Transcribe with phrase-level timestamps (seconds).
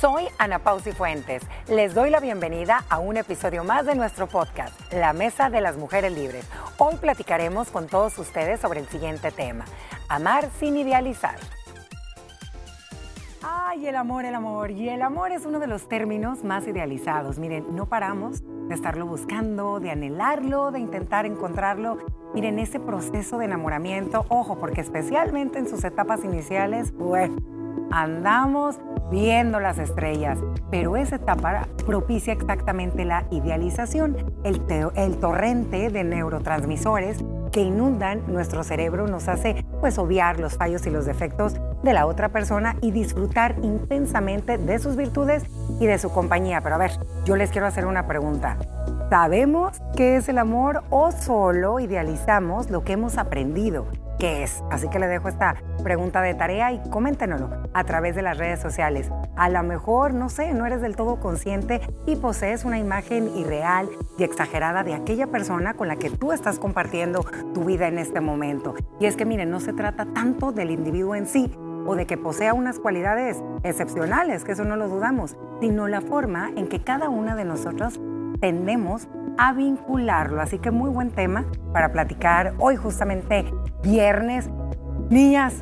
[0.00, 1.42] Soy Ana Pausi Fuentes.
[1.68, 5.76] Les doy la bienvenida a un episodio más de nuestro podcast, La Mesa de las
[5.76, 6.48] Mujeres Libres.
[6.78, 9.66] Hoy platicaremos con todos ustedes sobre el siguiente tema,
[10.08, 11.36] amar sin idealizar.
[13.42, 14.70] Ay, el amor, el amor.
[14.70, 17.38] Y el amor es uno de los términos más idealizados.
[17.38, 21.98] Miren, no paramos de estarlo buscando, de anhelarlo, de intentar encontrarlo.
[22.32, 27.36] Miren, ese proceso de enamoramiento, ojo, porque especialmente en sus etapas iniciales, bueno,
[27.90, 28.78] andamos
[29.10, 30.38] viendo las estrellas,
[30.70, 34.60] pero esa etapa propicia exactamente la idealización, el,
[35.18, 37.18] torrente de neurotransmisores
[37.50, 42.06] que inundan nuestro cerebro nos hace pues obviar los fallos y los defectos de la
[42.06, 45.42] otra persona y disfrutar intensamente de sus virtudes
[45.80, 46.60] y de su compañía.
[46.60, 46.92] Pero a ver,
[47.24, 48.56] yo les quiero hacer una pregunta.
[49.10, 53.86] ¿Sabemos qué es el amor o solo idealizamos lo que hemos aprendido?
[54.20, 54.62] Qué es.
[54.70, 58.60] Así que le dejo esta pregunta de tarea y coméntenoslo a través de las redes
[58.60, 59.10] sociales.
[59.34, 63.88] A lo mejor, no sé, no eres del todo consciente y posees una imagen irreal
[64.18, 68.20] y exagerada de aquella persona con la que tú estás compartiendo tu vida en este
[68.20, 68.74] momento.
[69.00, 71.50] Y es que miren, no se trata tanto del individuo en sí,
[71.86, 76.50] o de que posea unas cualidades excepcionales, que eso no lo dudamos, sino la forma
[76.54, 77.98] en que cada una de nosotros
[78.38, 80.40] tendemos a vincularlo.
[80.42, 83.50] Así que muy buen tema para platicar hoy justamente
[83.82, 84.48] viernes.
[85.08, 85.54] Niñas,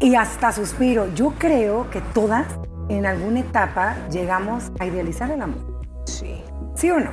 [0.00, 2.46] y hasta suspiro, yo creo que todas
[2.88, 5.82] en alguna etapa llegamos a idealizar el amor.
[6.04, 6.42] Sí.
[6.74, 7.10] ¿Sí o no?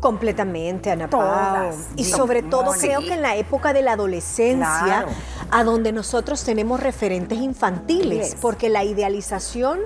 [0.00, 1.88] Completamente, Ana Todas.
[1.96, 5.06] Y sobre todo creo que en la época de la adolescencia,
[5.50, 9.80] a donde nosotros tenemos referentes infantiles, porque la idealización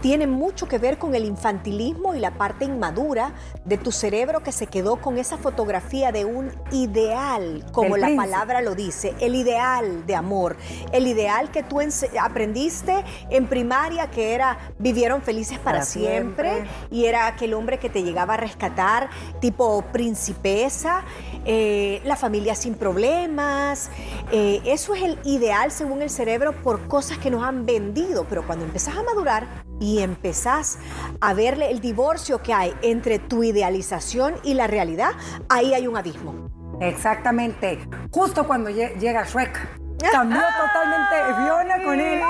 [0.00, 3.32] tiene mucho que ver con el infantilismo y la parte inmadura
[3.64, 8.60] de tu cerebro que se quedó con esa fotografía de un ideal, como la palabra
[8.60, 10.56] lo dice, el ideal de amor,
[10.92, 11.80] el ideal que tú
[12.20, 18.02] aprendiste en primaria que era vivieron felices para, siempre, y era aquel hombre que te
[18.02, 19.08] llegaba a rescatar,
[19.40, 19.55] tipo
[19.92, 21.04] principesa,
[21.44, 23.90] eh, la familia sin problemas,
[24.32, 28.46] eh, eso es el ideal según el cerebro por cosas que nos han vendido, pero
[28.46, 30.78] cuando empezás a madurar y empezás
[31.20, 35.10] a verle el divorcio que hay entre tu idealización y la realidad,
[35.48, 36.50] ahí hay un abismo.
[36.80, 37.78] Exactamente.
[38.10, 39.85] Justo cuando llega Shrek.
[40.12, 42.22] Cambió totalmente Fiona con él.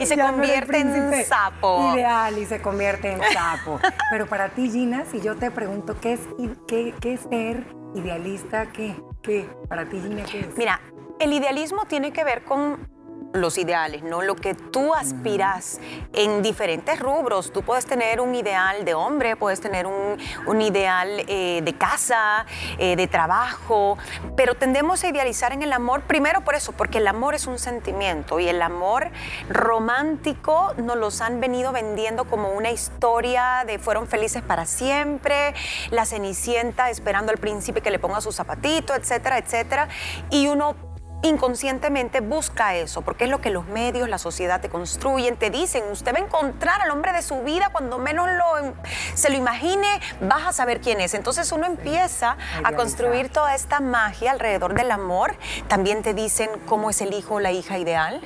[0.00, 1.92] Y se convierte en sapo.
[1.94, 3.80] Ideal y se convierte en sapo.
[4.10, 6.20] Pero para ti, Gina, si yo te pregunto qué es,
[6.66, 8.96] qué, qué es ser idealista, ¿qué?
[9.22, 9.48] ¿Qué?
[9.68, 10.56] Para ti, Gina, ¿qué es?
[10.56, 10.80] Mira,
[11.20, 12.88] el idealismo tiene que ver con
[13.32, 14.22] los ideales, ¿no?
[14.22, 15.80] Lo que tú aspiras
[16.12, 17.52] en diferentes rubros.
[17.52, 22.46] Tú puedes tener un ideal de hombre, puedes tener un, ideal eh, de casa,
[22.78, 23.98] eh, de trabajo,
[24.36, 27.58] pero tendemos a idealizar en el amor, primero por eso, porque el amor es un
[27.58, 29.10] sentimiento y el amor
[29.48, 35.54] romántico nos los han venido vendiendo como una historia de fueron felices para siempre,
[35.90, 39.88] la cenicienta esperando al príncipe que le ponga su zapatito, etcétera, etcétera.
[40.30, 40.91] Y uno
[41.22, 45.84] inconscientemente busca eso, porque es lo que los medios, la sociedad te construyen, te dicen,
[45.90, 48.74] usted va a encontrar al hombre de su vida, cuando menos lo,
[49.14, 51.14] se lo imagine, vas a saber quién es.
[51.14, 55.36] Entonces uno empieza a construir toda esta magia alrededor del amor,
[55.68, 58.20] también te dicen cómo es el hijo o la hija ideal.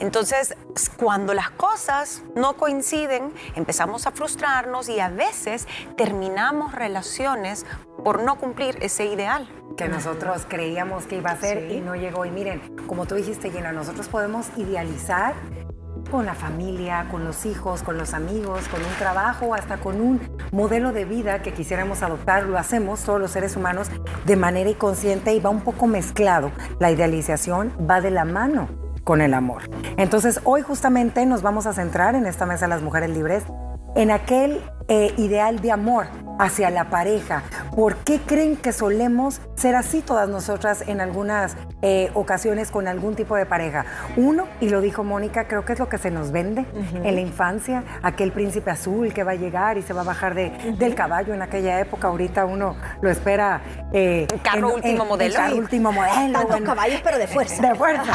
[0.00, 0.56] Entonces,
[0.96, 5.66] cuando las cosas no coinciden, empezamos a frustrarnos y a veces
[5.96, 7.66] terminamos relaciones
[8.04, 9.48] por no cumplir ese ideal.
[9.76, 12.24] Que nosotros creíamos que iba a ser y no llegó.
[12.24, 15.34] Y miren, como tú dijiste, Gina, nosotros podemos idealizar
[16.10, 20.20] con la familia, con los hijos, con los amigos, con un trabajo, hasta con un
[20.50, 22.44] modelo de vida que quisiéramos adoptar.
[22.44, 23.88] Lo hacemos todos los seres humanos
[24.24, 26.50] de manera inconsciente y va un poco mezclado.
[26.78, 28.68] La idealización va de la mano
[29.04, 29.68] con el amor.
[29.98, 33.44] Entonces, hoy justamente nos vamos a centrar en esta mesa de las mujeres libres
[33.94, 36.08] en aquel eh, ideal de amor
[36.40, 37.44] hacia la pareja.
[37.76, 43.14] ¿Por qué creen que solemos ser así todas nosotras en algunas eh, ocasiones con algún
[43.14, 43.84] tipo de pareja?
[44.16, 46.66] Uno, y lo dijo Mónica, creo que es lo que se nos vende
[47.04, 50.34] en la infancia, aquel príncipe azul que va a llegar y se va a bajar
[50.34, 52.08] de, del caballo en aquella época.
[52.08, 53.60] Ahorita uno lo espera.
[53.92, 55.34] Eh, carro último modelo.
[55.34, 56.38] carro último modelo.
[56.38, 57.62] Tantos caballos, pero de fuerza.
[57.62, 58.12] De fuerza.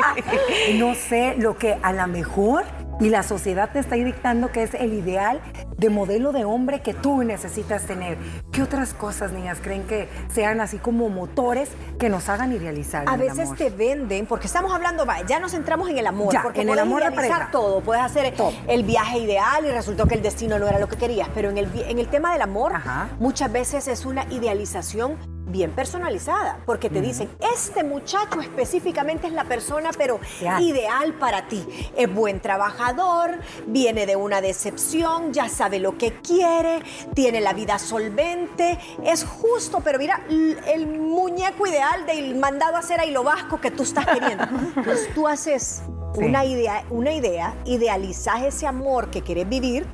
[0.78, 2.64] no sé lo que a lo mejor
[3.00, 5.40] y la sociedad te está dictando que es el ideal
[5.76, 8.18] de modelo de hombre que tú necesitas tener.
[8.50, 13.04] ¿Qué otras cosas, niñas, creen que sean así como motores que nos hagan idealizar?
[13.08, 16.62] A veces te venden, porque estamos hablando, ya nos centramos en el amor, ya, porque
[16.62, 18.34] en el amor idealizar todo, puedes hacer
[18.66, 21.58] el viaje ideal y resultó que el destino no era lo que querías, pero en
[21.58, 22.72] el, en el tema del amor
[23.18, 25.16] muchas veces es una idealización
[25.48, 30.20] bien personalizada, porque te dicen, este muchacho específicamente es la persona, pero
[30.60, 31.66] ideal para ti.
[31.96, 36.82] Es buen trabajador, viene de una decepción, ya sabe lo que quiere,
[37.14, 43.00] tiene la vida solvente, es justo, pero mira, el muñeco ideal del mandado a hacer
[43.00, 44.44] ahí lo vasco que tú estás queriendo.
[44.76, 45.82] Entonces tú haces
[46.16, 49.86] una, idea, una idea, idealizas ese amor que quieres vivir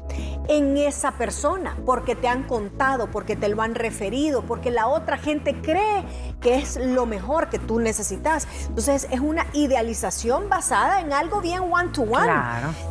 [0.48, 5.16] en esa persona, porque te han contado, porque te lo han referido, porque la otra
[5.16, 6.04] gente cree
[6.40, 8.46] que es lo mejor que tú necesitas.
[8.68, 12.30] Entonces es una idealización basada en algo bien one to one.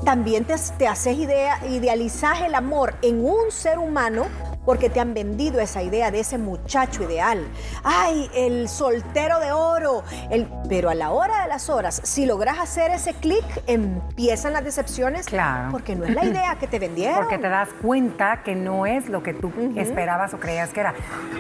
[0.03, 4.25] También te, te haces idea, idealizas el amor en un ser humano
[4.65, 7.45] porque te han vendido esa idea de ese muchacho ideal.
[7.83, 10.03] Ay, el soltero de oro.
[10.29, 10.47] El...
[10.69, 15.27] Pero a la hora de las horas, si logras hacer ese clic, empiezan las decepciones.
[15.27, 15.71] Claro.
[15.71, 17.15] Porque no es la idea que te vendieron.
[17.17, 20.93] Porque te das cuenta que no es lo que tú esperabas o creías que era.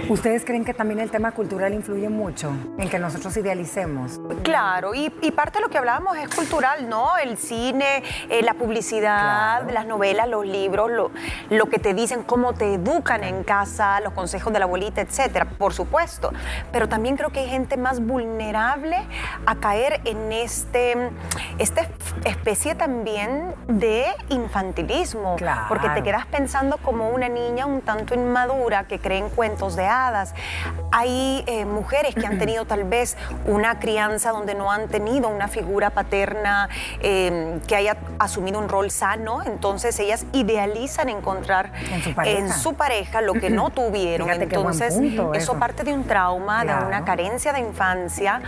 [0.09, 4.19] ¿Ustedes creen que también el tema cultural influye mucho en que nosotros idealicemos?
[4.43, 7.17] Claro, y, parte de lo que hablábamos es cultural, ¿no?
[7.17, 11.11] El cine, eh, la publicidad, las novelas, los libros, lo,
[11.49, 15.45] lo que te dicen, cómo te educan en casa, los consejos de la abuelita, etcétera,
[15.45, 16.31] por supuesto.
[16.71, 18.97] Pero también creo que hay gente más vulnerable
[19.45, 21.11] a caer en este,
[21.59, 21.87] esta
[22.23, 25.35] especie también de infantilismo.
[25.67, 29.85] Porque te quedas pensando como una niña un tanto inmadura que cree en cuentos de
[29.85, 30.33] hadas.
[30.95, 33.17] Hay eh, mujeres que han tenido tal vez
[33.47, 36.69] una crianza donde no han tenido una figura paterna
[37.01, 41.71] em, que haya asumido un rol sano, entonces ellas idealizan encontrar
[42.25, 44.29] en su pareja lo que no tuvieron.
[44.29, 44.95] Entonces,
[45.33, 48.41] eso, parte de un trauma, de una carencia de infancia.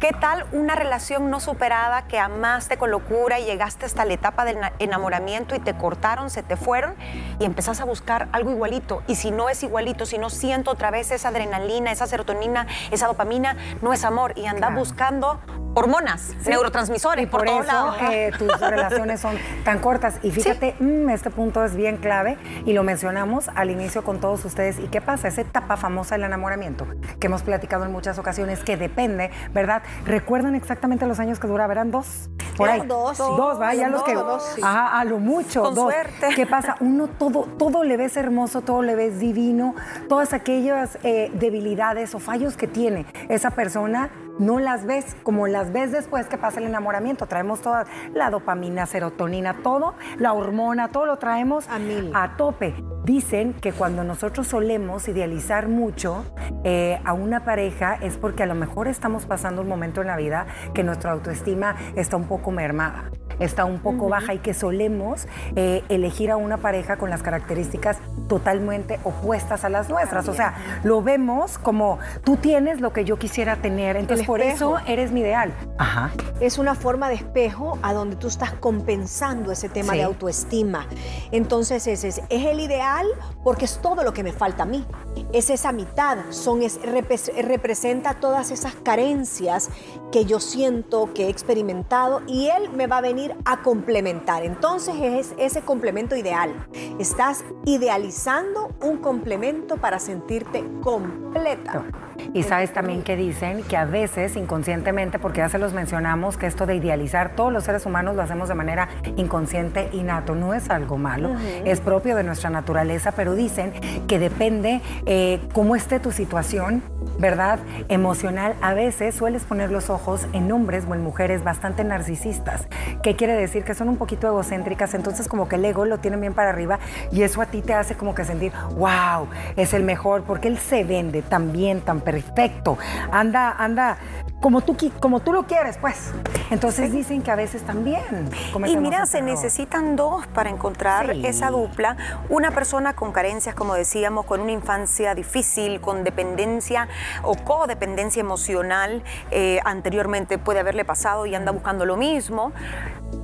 [0.00, 4.44] ¿Qué tal una relación no superada que amaste con locura y llegaste hasta la etapa
[4.44, 6.94] del enamoramiento y te cortaron, se te fueron
[7.38, 9.02] y empezás a buscar algo igualito?
[9.06, 13.06] Y si no es igualito, si no siento otra vez esa adrenalina, esa serotonina, esa
[13.06, 15.40] dopamina, no es amor y andás buscando
[15.76, 20.14] hormonas, neurotransmisores y por, por eso eh, tus relaciones son tan cortas.
[20.22, 24.42] Y fíjate, mm, este punto es bien clave y lo mencionamos al inicio con todos
[24.46, 24.78] ustedes.
[24.78, 25.28] ¿Y qué pasa?
[25.28, 26.86] Esa etapa famosa del enamoramiento
[27.20, 29.82] que hemos platicado en muchas ocasiones, que depende, ¿verdad?
[30.06, 31.66] ¿Recuerdan exactamente los años que dura?
[31.66, 32.30] ¿Verán dos?
[32.56, 32.80] Por ahí.
[32.86, 33.18] Dos.
[33.18, 34.14] Dos, vaya, los que.
[34.14, 35.62] Dos, a lo mucho.
[35.62, 36.28] Con suerte.
[36.34, 36.76] ¿Qué pasa?
[36.80, 39.74] Uno todo, todo le ves hermoso, todo le ves divino,
[40.08, 44.08] todas aquellas eh, debilidades o fallos que tiene esa persona
[44.38, 47.26] no las ves como las ves después que pasa el enamoramiento.
[47.26, 52.10] Traemos toda la dopamina, serotonina, todo, la hormona, todo lo traemos a, mil.
[52.14, 52.74] a tope.
[53.04, 56.24] Dicen que cuando nosotros solemos idealizar mucho
[56.64, 60.16] eh, a una pareja es porque a lo mejor estamos pasando un momento en la
[60.16, 63.10] vida que nuestra autoestima está un poco mermada
[63.40, 67.98] está un poco baja y que solemos eh, elegir a una pareja con las características
[68.28, 70.28] totalmente opuestas a las nuestras.
[70.28, 74.78] O sea, lo vemos como tú tienes lo que yo quisiera tener, entonces por eso
[74.86, 75.52] eres mi ideal.
[75.78, 76.10] Ajá.
[76.40, 80.86] Es una forma de espejo a donde tú estás compensando ese tema de autoestima.
[81.32, 83.06] Entonces ese es, es el ideal
[83.44, 84.86] porque es todo lo que me falta a mí.
[85.32, 89.70] Es esa mitad, son, es, representa todas esas carencias
[90.12, 94.44] que yo siento, que he experimentado y él me va a venir a complementar.
[94.44, 96.66] Entonces es ese complemento ideal.
[96.98, 101.84] Estás idealizando un complemento para sentirte completa.
[102.34, 106.46] Y sabes también que dicen que a veces inconscientemente, porque ya se los mencionamos, que
[106.46, 110.34] esto de idealizar todos los seres humanos lo hacemos de manera inconsciente innato.
[110.34, 113.72] No es algo malo, es propio de nuestra naturaleza, pero dicen
[114.06, 116.82] que depende eh, cómo esté tu situación,
[117.18, 117.58] ¿verdad?
[117.88, 118.54] Emocional.
[118.60, 122.68] A veces sueles poner los ojos en hombres o en mujeres bastante narcisistas.
[123.02, 123.64] ¿Qué quiere decir?
[123.64, 126.78] Que son un poquito egocéntricas, entonces como que el ego lo tienen bien para arriba
[127.12, 130.58] y eso a ti te hace como que sentir, wow, es el mejor, porque él
[130.58, 132.78] se vende tan bien, tan perfecto.
[133.10, 133.98] Anda, anda
[134.40, 136.12] como tú, como tú lo quieres, pues.
[136.50, 138.30] Entonces dicen que a veces también.
[138.64, 141.96] Y mira, se necesitan dos para encontrar esa dupla.
[142.28, 146.86] Una persona con carencias, como decíamos, con una infancia difícil, con dependencia
[147.24, 152.52] o codependencia emocional, eh, anteriormente puede haberle pasado y anda buscando lo mismo.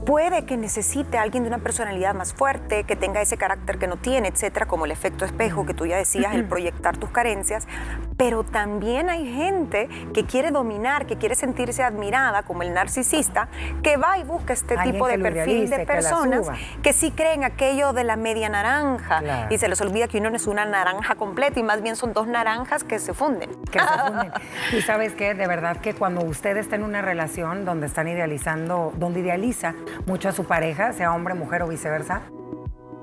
[0.05, 3.87] Puede que necesite a alguien de una personalidad más fuerte, que tenga ese carácter que
[3.87, 7.69] no tiene, etcétera, como el efecto espejo que tú ya decías, el proyectar tus carencias.
[8.17, 13.49] Pero también hay gente que quiere dominar, que quiere sentirse admirada, como el narcisista,
[13.83, 16.49] que va y busca este tipo de perfil de personas
[16.83, 20.37] que, sí creen aquello de la media naranja y se les olvida que uno no
[20.37, 23.51] es una naranja completa y más bien son dos naranjas que se funden.
[23.71, 24.33] Que se funden.
[24.77, 28.93] y sabes qué, de verdad que cuando usted está en una relación donde están idealizando,
[28.97, 29.75] donde idealiza
[30.07, 32.23] mucho a su pareja, sea hombre, mujer o viceversa,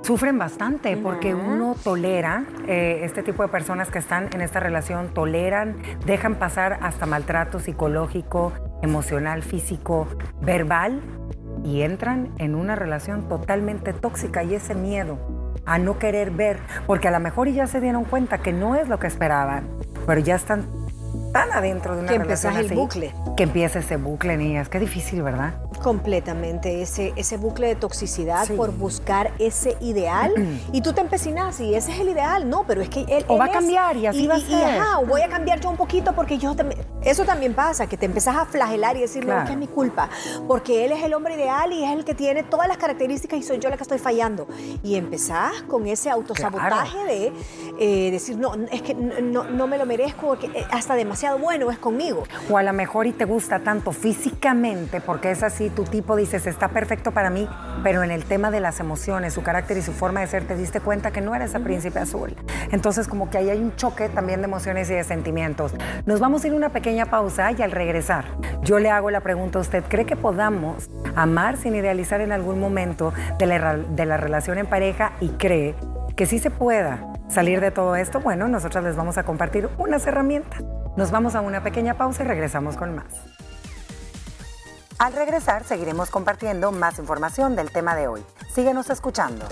[0.01, 5.13] sufren bastante porque uno tolera, eh, este tipo de personas que están en esta relación
[5.13, 10.07] toleran, dejan pasar hasta maltrato psicológico, emocional, físico,
[10.41, 11.01] verbal
[11.63, 15.19] y entran en una relación totalmente tóxica y ese miedo
[15.65, 18.87] a no querer ver, porque a lo mejor ya se dieron cuenta que no es
[18.87, 19.67] lo que esperaban,
[20.07, 20.65] pero ya están
[21.31, 23.13] tan adentro de una que relación el bucle.
[23.37, 24.69] Que empieza ese bucle, niñas.
[24.69, 25.53] Qué difícil, ¿verdad?
[25.83, 30.33] Completamente, ese, ese bucle de toxicidad por buscar ese ideal
[30.73, 33.25] y tú te empecinas y ese es el ideal, no, pero es que él...
[33.27, 34.63] O va a cambiar y así va a ser.
[34.63, 36.55] ajá, voy a cambiar yo un poquito porque yo...
[37.03, 40.09] eso también pasa, que te empezás a flagelar y decir, no, que es mi culpa,
[40.47, 43.43] porque él es el hombre ideal y es el que tiene todas las características y
[43.43, 44.47] soy yo la que estoy fallando.
[44.83, 47.33] Y empezás con ese autosabotaje de
[47.79, 51.69] eh, decir, no, es que no, no me lo merezco porque eh, hasta demasiado bueno
[51.69, 52.23] es conmigo.
[52.49, 56.47] O a lo mejor y te gusta tanto físicamente porque es así tu tipo dices,
[56.47, 57.47] está perfecto para mí,
[57.83, 60.55] pero en el tema de las emociones, su carácter y su forma de ser, te
[60.55, 62.35] diste cuenta que no eres el príncipe azul.
[62.71, 65.73] Entonces, como que ahí hay un choque también de emociones y de sentimientos.
[66.05, 68.25] Nos vamos a ir a una pequeña pausa y al regresar,
[68.63, 72.59] yo le hago la pregunta a usted, ¿cree que podamos amar sin idealizar en algún
[72.59, 75.75] momento de la, de la relación en pareja y cree
[76.15, 78.21] que sí se pueda salir de todo esto?
[78.21, 80.63] Bueno, nosotros les vamos a compartir unas herramientas.
[80.99, 83.05] Nos vamos a una pequeña pausa y regresamos con más.
[84.97, 88.21] Al regresar seguiremos compartiendo más información del tema de hoy.
[88.53, 89.47] Síguenos escuchando.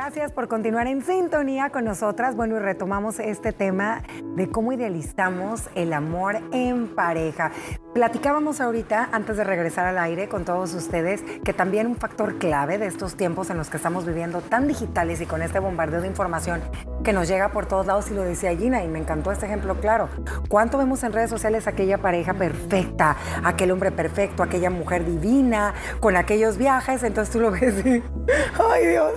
[0.00, 2.36] Gracias por continuar en sintonía con nosotras.
[2.36, 4.04] Bueno, y retomamos este tema
[4.36, 7.50] de cómo idealizamos el amor en pareja.
[7.94, 12.78] Platicábamos ahorita, antes de regresar al aire con todos ustedes, que también un factor clave
[12.78, 16.06] de estos tiempos en los que estamos viviendo tan digitales y con este bombardeo de
[16.06, 16.60] información
[17.02, 19.80] que nos llega por todos lados, y lo decía Gina, y me encantó este ejemplo
[19.80, 20.08] claro.
[20.48, 26.16] ¿Cuánto vemos en redes sociales aquella pareja perfecta, aquel hombre perfecto, aquella mujer divina, con
[26.16, 27.02] aquellos viajes?
[27.02, 28.00] Entonces tú lo ves y,
[28.70, 29.12] ¡ay Dios!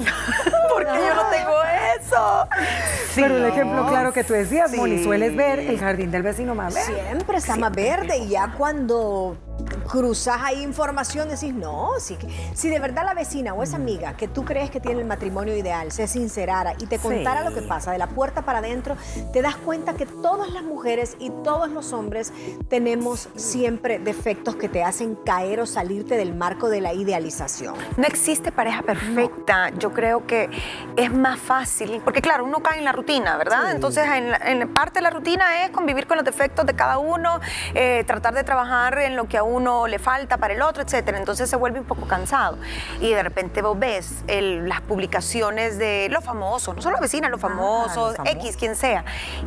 [0.74, 1.56] ¿Por qué yo no tengo
[2.00, 2.48] eso?
[3.16, 6.74] Pero el ejemplo claro que tú decías, Moni, sueles ver el jardín del vecino más
[6.74, 7.02] verde.
[7.04, 9.38] Siempre está más verde y ya cuando
[9.92, 12.18] cruzas ahí información, decís, no, si,
[12.54, 15.56] si de verdad la vecina o esa amiga que tú crees que tiene el matrimonio
[15.56, 18.96] ideal se sincerara y te contara lo que pasa de la puerta para adentro,
[19.34, 22.32] te das cuenta que todas las mujeres y todos los hombres
[22.70, 27.76] tenemos siempre defectos que te hacen caer o salirte del marco de la idealización.
[27.98, 29.72] No existe pareja perfecta.
[29.78, 30.50] Yo creo que
[30.96, 33.72] es más fácil, porque claro, uno cae en la rutina, ¿verdad?
[33.72, 37.42] Entonces, en, parte de la rutina es convivir con los defectos de cada uno,
[37.74, 41.18] eh, tratar de trabajar en lo que a uno le falta para el otro, etcétera.
[41.18, 42.58] Entonces se vuelve un poco cansado.
[43.00, 48.16] Y de repente vos ves las publicaciones de los famosos, no solo vecinas, los famosos,
[48.26, 49.06] X, quien sea.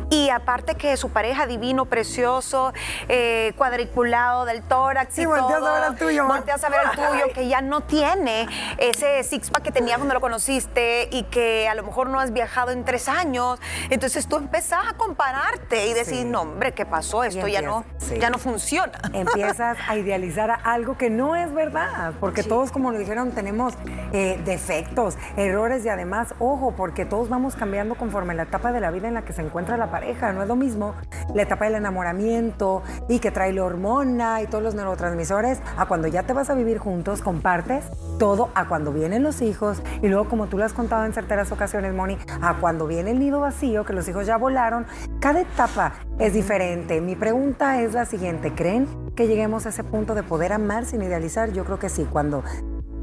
[0.09, 2.73] Y aparte que su pareja divino, precioso,
[3.07, 6.25] eh, cuadriculado del tórax y, y volteas a ver el tuyo.
[6.25, 10.21] Volteas a ver el tuyo, que ya no tiene ese six-pack que tenía cuando lo
[10.21, 13.59] conociste y que a lo mejor no has viajado en tres años.
[13.89, 17.23] Entonces tú empezás a compararte y decir, no, hombre, ¿qué pasó?
[17.23, 17.85] Esto ya, no,
[18.19, 18.99] ya no funciona.
[19.13, 20.15] Empiezas a idealizar
[20.63, 23.73] algo que no es verdad, porque todos, como lo dijeron, tenemos
[24.11, 28.91] eh, defectos, errores y además, ojo, porque todos vamos cambiando conforme la etapa de la
[28.91, 30.33] vida en la que se encuentra la pareja.
[30.33, 30.95] No es lo mismo
[31.33, 36.07] la etapa del enamoramiento y que trae la hormona y todos los neurotransmisores a cuando
[36.07, 37.85] ya te vas a vivir juntos, compartes
[38.17, 41.51] todo a cuando vienen los hijos y luego, como tú lo has contado en certeras
[41.51, 44.85] ocasiones, Moni, a cuando viene el nido vacío, que los hijos ya volaron.
[45.19, 47.01] Cada etapa es diferente.
[47.01, 51.01] Mi pregunta es la siguiente, ¿creen que lleguemos a ese punto de poder amar sin
[51.01, 51.51] idealizar?
[51.53, 52.43] Yo creo que sí, cuando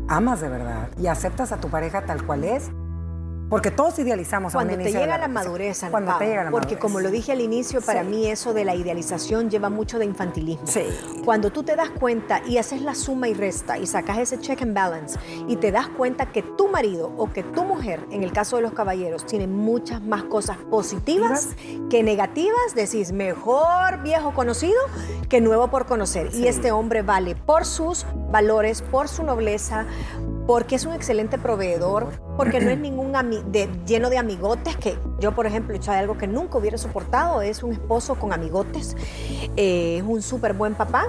[0.09, 2.71] amas de verdad y aceptas a tu pareja tal cual es,
[3.53, 7.11] porque todos idealizamos cuando te llega la, madurez, cuando te llega la porque como lo
[7.11, 10.67] dije al inicio, para mí eso de la idealización lleva mucho de infantilismo.
[10.67, 10.87] Sí.
[11.23, 14.63] Cuando tú te das cuenta y haces la suma y resta y sacas ese check
[14.63, 15.19] and balance
[15.49, 18.63] y te das cuenta que tu marido o que tu mujer, en el caso de
[18.63, 21.51] los caballeros, tiene muchas más cosas positivas
[21.91, 24.81] que negativas, decís mejor viejo conocido
[25.29, 26.31] que nuevo por conocer.
[26.35, 29.85] Y este hombre vale por sus valores, por su nobleza,
[30.47, 33.13] porque es un excelente proveedor, porque no es ningún
[33.53, 37.63] de, lleno de amigotes, que yo, por ejemplo, he algo que nunca hubiera soportado, es
[37.63, 38.97] un esposo con amigotes,
[39.57, 41.07] eh, es un súper buen papá.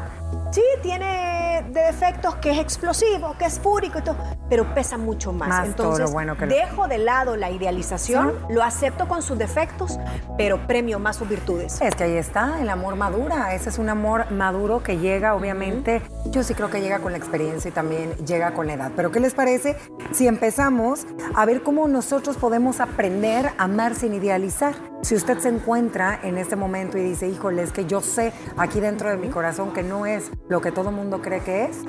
[0.52, 4.18] Sí, tiene de defectos que es explosivo, que es fúrico y todo,
[4.50, 5.68] pero pesa mucho más.
[5.68, 10.00] Entonces, bueno dejo de lado la idealización, lo acepto con sus defectos,
[10.38, 11.82] pero premio más sus virtudes.
[11.82, 13.54] Es que ahí está, el amor madura.
[13.54, 17.18] Ese es un amor maduro que llega, obviamente, yo sí creo que llega con la
[17.18, 18.92] experiencia y también llega con la edad.
[18.96, 19.78] Pero ¿qué les parece
[20.12, 21.06] si empezamos
[21.36, 24.93] a ver cómo nosotros podemos aprender a amar sin idealizar?
[25.04, 28.80] Si usted se encuentra en este momento y dice, híjole, es que yo sé aquí
[28.80, 31.84] dentro de mi corazón que no es lo que todo el mundo cree que es,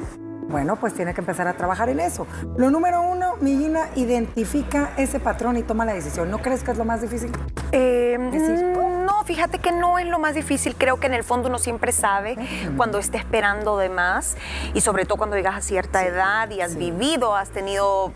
[0.49, 2.26] Bueno, pues tiene que empezar a trabajar en eso.
[2.59, 6.30] Lo número uno, Millina, identifica ese patrón y toma la decisión.
[6.30, 7.33] ¿No crees que es lo más difícil?
[7.73, 10.76] Eh, no, fíjate que no es lo más difícil.
[10.76, 12.37] Creo que en el fondo uno siempre sabe
[12.76, 14.37] cuando está esperando de más
[14.75, 18.12] y sobre todo cuando llegas a cierta edad y has vivido, has tenido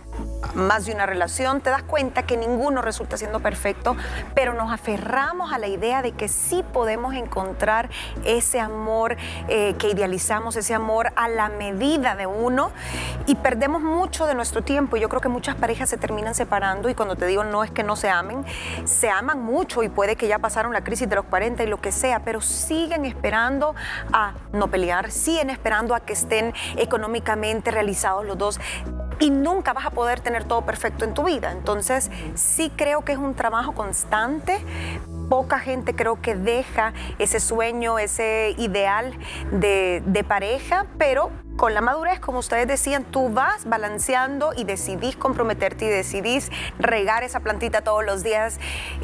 [0.54, 3.96] más de una relación, te das cuenta que ninguno resulta siendo perfecto,
[4.34, 7.90] pero nos aferramos a la idea de que sí podemos encontrar
[8.24, 9.16] ese amor
[9.48, 12.70] eh, que idealizamos, ese amor a la medida de uno
[13.26, 14.96] y perdemos mucho de nuestro tiempo.
[14.96, 17.82] Yo creo que muchas parejas se terminan separando y cuando te digo no es que
[17.82, 18.44] no se amen,
[18.84, 21.80] se aman mucho y puede que ya pasaron la crisis de los 40 y lo
[21.80, 23.74] que sea, pero siguen esperando
[24.12, 28.60] a no pelear, siguen esperando a que estén económicamente realizados los dos
[29.20, 31.52] y nunca vas a poder tener todo perfecto en tu vida.
[31.52, 34.58] Entonces, sí creo que es un trabajo constante.
[35.28, 39.12] Poca gente creo que deja ese sueño, ese ideal
[39.52, 45.16] de, de pareja, pero con la madurez, como ustedes decían, tú vas balanceando y decidís
[45.16, 48.60] comprometerte y decidís regar esa plantita todos los días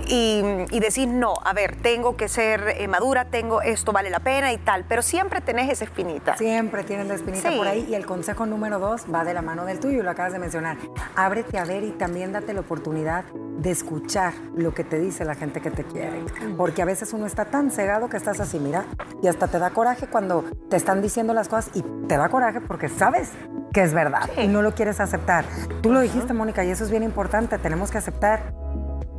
[0.06, 4.20] y, y decís, no, a ver, tengo que ser eh, madura, tengo esto vale la
[4.20, 6.36] pena y tal, pero siempre tenés esa espinita.
[6.36, 9.64] Siempre tienes la espinita por ahí y el consejo número dos va de la mano
[9.64, 10.76] del tuyo, lo acabas de mencionar.
[11.16, 13.24] Ábrete a ver y también date la oportunidad
[13.58, 16.24] de escuchar lo que te dice la gente que te quiere.
[16.56, 18.84] Porque a veces uno está tan cegado que estás así, mira,
[19.22, 22.43] y hasta te da coraje cuando te están diciendo las cosas y te da coraje
[22.66, 23.32] porque sabes
[23.72, 25.44] que es verdad y no lo quieres aceptar.
[25.82, 27.58] Tú lo dijiste, Mónica, y eso es bien importante.
[27.58, 28.63] Tenemos que aceptar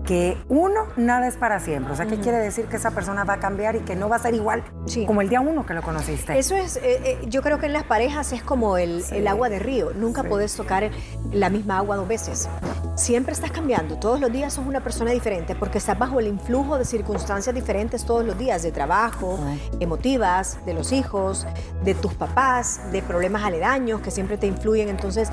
[0.05, 1.93] que uno, nada es para siempre.
[1.93, 4.17] O sea, ¿qué quiere decir que esa persona va a cambiar y que no va
[4.17, 4.63] a ser igual
[5.05, 6.37] como el día uno que lo conociste?
[6.37, 9.59] Eso es, eh, eh, yo creo que en las parejas es como el, agua de
[9.59, 9.91] río.
[9.93, 10.89] Nunca puedes tocar
[11.31, 12.47] la misma agua dos veces.
[12.95, 13.97] Siempre estás cambiando.
[13.97, 18.05] Todos los días sos una persona diferente porque estás bajo el influjo de circunstancias diferentes
[18.05, 19.39] todos los días, de trabajo,
[19.79, 21.47] emotivas, de los hijos,
[21.83, 24.89] de tus papás, de problemas aledaños que siempre te influyen.
[24.89, 25.29] Entonces,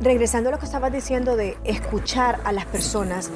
[0.00, 3.30] regresando a lo que estabas diciendo de escuchar a las personas,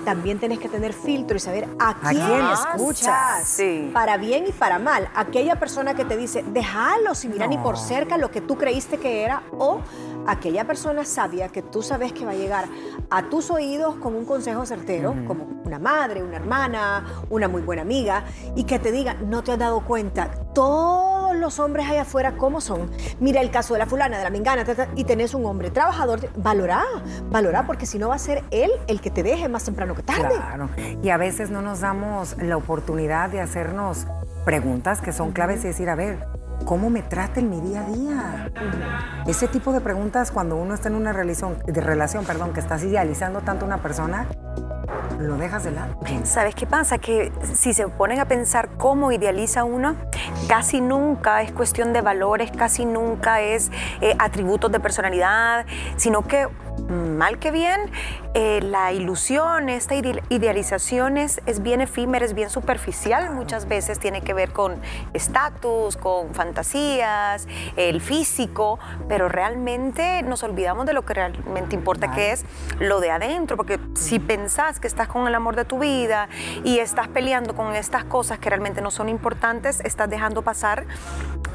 [0.00, 3.60] también tenés que tener filtro y saber a quién, escuchas.
[3.92, 5.08] Para bien y para mal.
[5.14, 8.98] Aquella persona que te dice, déjalo si mira ni por cerca lo que tú creíste
[8.98, 9.42] que era.
[9.52, 9.80] O
[10.26, 12.66] aquella persona sabia que tú sabes que va a llegar
[13.10, 17.82] a tus oídos con un consejo certero, como una madre, una hermana, una muy buena
[17.82, 22.36] amiga, y que te diga, no te has dado cuenta, todos los hombres allá afuera,
[22.36, 22.90] ¿cómo son?
[23.20, 24.64] Mira el caso de la fulana, de la mingana,
[24.96, 26.84] y tenés un hombre trabajador, valorá,
[27.30, 30.02] valorá, porque si no va a ser él el que te deje más temprano que
[30.02, 30.34] tarde.
[30.36, 30.68] Claro,
[31.02, 34.06] y a veces no nos damos la oportunidad de hacernos
[34.44, 36.26] preguntas que son claves y decir, a ver,
[36.70, 38.52] ¿cómo me trata en mi día a día?
[39.26, 42.84] Ese tipo de preguntas cuando uno está en una relación, de relación, perdón, que estás
[42.84, 44.28] idealizando tanto a una persona,
[45.18, 45.98] lo dejas de lado.
[46.22, 46.98] ¿Sabes qué pasa?
[46.98, 49.96] Que si se ponen a pensar cómo idealiza uno,
[50.48, 56.46] casi nunca es cuestión de valores, casi nunca es eh, atributos de personalidad, sino que
[56.88, 57.90] mal que bien,
[58.34, 64.34] eh, la ilusión, esta idealización es, bien efímera, es bien superficial, muchas veces tiene que
[64.34, 64.80] ver con
[65.12, 72.32] estatus, con fantasías, el físico, pero realmente nos olvidamos de lo que realmente importa, que
[72.32, 72.44] es
[72.78, 76.28] lo de adentro, porque si pensás que estás con el amor de tu vida
[76.64, 80.86] y estás peleando con estas cosas que realmente no son importantes, estás dejando pasar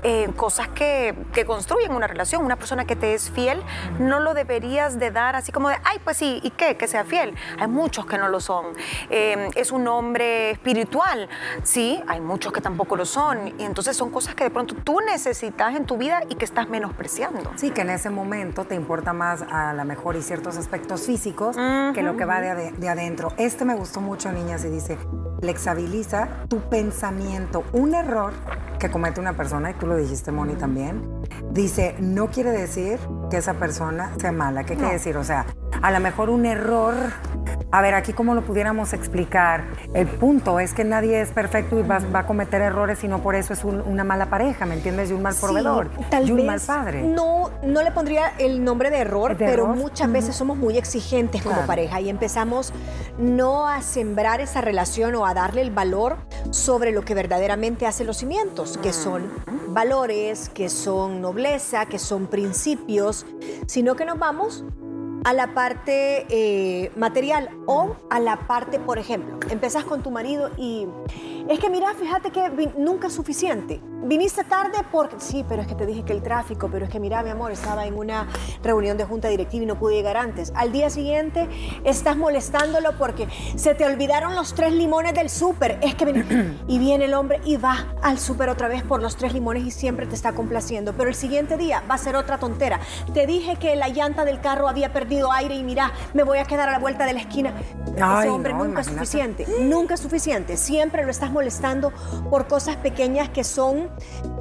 [0.04, 2.44] eh, cosas que, que construyen una relación.
[2.44, 3.62] Una persona que te es fiel,
[4.00, 6.78] no lo deberías de dar así como de, ay, pues sí, ¿y qué?
[6.78, 7.36] Que sea fiel.
[7.60, 8.68] Hay muchos que no lo son.
[9.10, 11.30] Eh, es un hombre espiritual,
[11.64, 13.54] sí, hay muchos que tampoco lo son.
[13.60, 16.70] Y entonces son cosas que de pronto tú necesitas en tu vida y que estás
[16.70, 17.52] menospreciando.
[17.56, 21.56] Sí, que en ese momento te importa más a lo mejor y ciertos aspectos físicos
[21.94, 23.34] que lo que va de, de adentro.
[23.38, 24.98] Este me gustó mucho, niñas, y dice,
[25.40, 27.64] flexibiliza tu pensamiento.
[27.74, 28.34] Un error
[28.80, 31.04] que comete una persona, y tú lo dijiste, Moni, también,
[31.52, 34.64] dice, no quiere decir que esa persona sea mala.
[34.64, 35.18] ¿Qué quiere decir?
[35.18, 35.46] O sea,
[35.82, 36.96] a lo mejor un error
[37.76, 39.66] a ver, aquí cómo lo pudiéramos explicar.
[39.94, 43.36] El punto es que nadie es perfecto y va, a cometer errores y no por
[43.36, 45.10] eso es una mala pareja, ¿me entiendes?
[45.10, 45.90] Y un mal proveedor,
[46.26, 47.04] y un mal padre.
[47.04, 51.66] No, no le pondría el nombre de error, pero muchas veces somos muy exigentes como
[51.66, 52.72] pareja y empezamos
[53.18, 56.18] no a sembrar esa relación o a darle el valor
[56.52, 59.32] sobre lo que verdaderamente hace los cimientos, que son
[59.70, 63.26] valores, que son nobleza, que son principios,
[63.68, 64.64] sino que nos vamos
[65.26, 70.52] a la parte eh, material o a la parte, por ejemplo, empezás con tu marido
[70.56, 70.88] y
[71.50, 73.82] es que mira, fíjate que nunca es suficiente.
[74.06, 77.00] Viniste tarde porque, sí, pero es que te dije que el tráfico, pero es que
[77.00, 78.28] mira, mi amor, estaba en una
[78.64, 80.54] reunión de junta directiva y no pude llegar antes.
[80.56, 81.50] Al día siguiente
[81.84, 85.80] estás molestándolo porque se te olvidaron los tres limones del súper.
[85.82, 86.06] Es que
[86.68, 89.72] y viene el hombre y va al súper otra vez por los tres limones y
[89.72, 90.94] siempre te está complaciendo.
[90.94, 92.80] Pero el siguiente día va a ser otra tontera.
[93.14, 96.46] Te dije que la llanta del carro había perdido aire y mira, me voy a
[96.46, 97.54] quedar a la vuelta de la esquina.
[97.96, 100.58] Ese hombre nunca es suficiente, nunca es suficiente.
[100.58, 101.92] Siempre lo estás molestando
[102.30, 103.90] por cosas pequeñas que son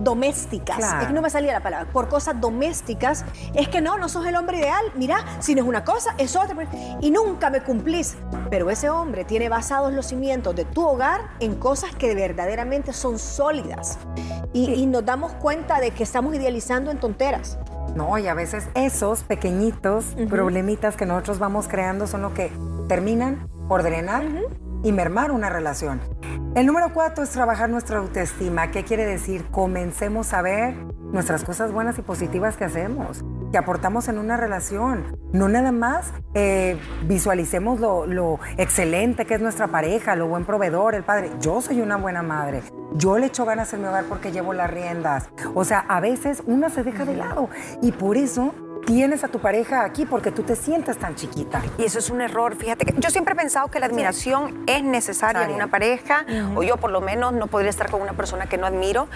[0.00, 0.78] domésticas.
[0.78, 1.90] Es que no me salía la palabra.
[1.92, 3.24] Por cosas domésticas.
[3.54, 4.84] Es que no, no sos el hombre ideal.
[4.94, 6.54] Mira, si no es una cosa, es otra.
[7.00, 8.16] Y nunca me cumplís.
[8.50, 13.18] Pero ese hombre tiene basados los cimientos de tu hogar en cosas que verdaderamente son
[13.18, 13.98] sólidas.
[14.52, 17.58] Y, nos damos cuenta de que estamos idealizando en tonteras.
[17.96, 22.52] No, y a veces esos pequeñitos problemitas que nosotros vamos creando son lo que
[22.86, 24.24] terminan por drenar
[24.82, 26.00] y mermar una relación.
[26.54, 28.70] El número cuatro es trabajar nuestra autoestima.
[28.70, 29.44] ¿Qué quiere decir?
[29.50, 35.18] Comencemos a ver nuestras cosas buenas y positivas que hacemos, que aportamos en una relación.
[35.32, 40.94] No nada más eh, visualicemos lo, lo excelente que es nuestra pareja, lo buen proveedor,
[40.94, 41.32] el padre.
[41.40, 42.62] Yo soy una buena madre.
[42.92, 45.30] Yo le echo ganas en mi hogar porque llevo las riendas.
[45.54, 47.48] O sea, a veces una se deja de lado
[47.82, 51.62] y por eso tienes a tu pareja aquí porque tú te sientes tan chiquita.
[51.78, 52.56] Y eso es un error.
[52.56, 56.62] Fíjate que yo siempre he pensado que la admiración es necesaria en una pareja, o
[56.62, 59.08] yo por lo menos no podría estar con una persona que no admiro,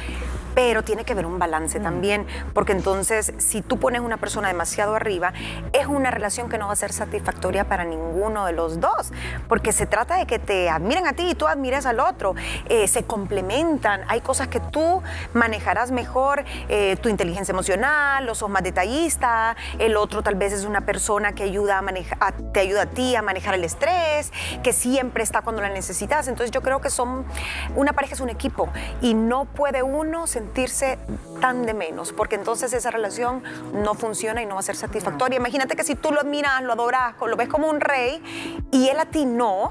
[0.54, 4.96] pero tiene que haber un balance también, porque entonces si tú pones una persona demasiado
[4.96, 5.32] arriba,
[5.72, 9.12] es una relación que no va a ser satisfactoria para ninguno de los dos,
[9.48, 12.34] porque se trata de que te admiren a ti y tú admires al otro,
[12.68, 15.00] eh, se complementan, hay cosas que tú
[15.32, 20.64] manejarás mejor, eh, tu inteligencia emocional, o sos más detallista, el otro tal vez es
[20.64, 24.72] una persona que ayuda a manejar, te ayuda a ti a manejar el estrés, que
[24.72, 27.24] siempre está cuando la necesitas, entonces yo creo que son,
[27.76, 28.68] una pareja es un equipo
[29.00, 30.98] y no puede uno sentirse
[31.40, 33.42] tan de menos, porque entonces esa relación
[33.72, 35.36] no funciona y no va a ser satisfactoria.
[35.36, 38.22] Imagínate que si tú lo admiras, lo adoras, lo ves como un rey
[38.70, 39.70] y él a ti no,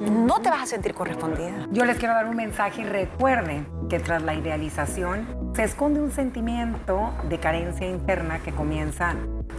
[0.00, 1.66] no te vas a sentir correspondida.
[1.70, 6.10] Yo les quiero dar un mensaje y recuerden que tras la idealización se esconde un
[6.10, 9.14] sentimiento de carencia interna que comienza,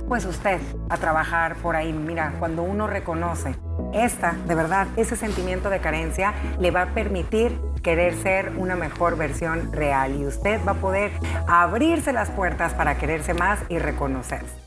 [0.08, 1.94] pues usted, a trabajar por ahí.
[1.94, 3.56] Mira, cuando uno reconoce
[3.94, 9.16] esta, de verdad, ese sentimiento de carencia le va a permitir querer ser una mejor
[9.16, 11.12] versión real y usted va a poder
[11.48, 14.65] abrirse las puertas para quererse más y reconocerse.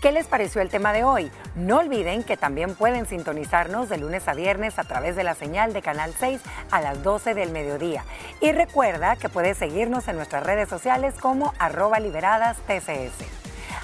[0.00, 1.28] ¿Qué les pareció el tema de hoy?
[1.56, 5.72] No olviden que también pueden sintonizarnos de lunes a viernes a través de la señal
[5.72, 8.04] de Canal 6 a las 12 del mediodía.
[8.40, 13.26] Y recuerda que puedes seguirnos en nuestras redes sociales como arroba liberadas TCS.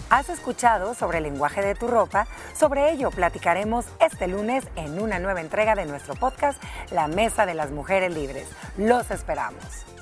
[0.09, 2.29] ¿Has escuchado sobre el lenguaje de tu ropa?
[2.57, 7.55] Sobre ello platicaremos este lunes en una nueva entrega de nuestro podcast La Mesa de
[7.55, 8.47] las Mujeres Libres.
[8.77, 9.94] Los esperamos.